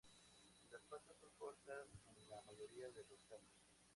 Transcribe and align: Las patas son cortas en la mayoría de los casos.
Las 0.71 0.81
patas 0.89 1.15
son 1.21 1.29
cortas 1.37 1.85
en 2.17 2.27
la 2.31 2.41
mayoría 2.41 2.87
de 2.89 3.05
los 3.07 3.21
casos. 3.29 3.59